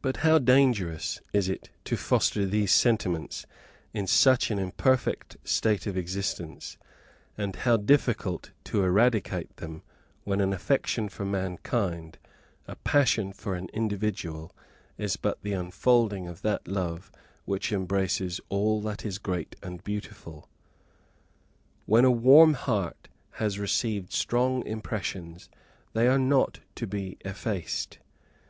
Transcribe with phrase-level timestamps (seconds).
[0.00, 3.44] But how dangerous is it to foster these sentiments
[3.92, 6.78] in such an imperfect state of existence,
[7.36, 9.82] and how difficult to eradicate them
[10.24, 12.16] when an affection for mankind,
[12.66, 14.56] a passion for an individual,
[14.96, 17.12] is but the unfolding of that love
[17.44, 20.48] which embraces all that is great and beautiful!
[21.84, 25.50] When a warm heart has received strong impressions,
[25.92, 27.98] they are not to be effaced.